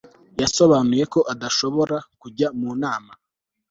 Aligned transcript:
yasobanuye 0.41 1.03
ko 1.13 1.19
adashobora 1.33 1.97
kujya 2.21 2.47
mu 2.59 2.69
nama 2.81 3.11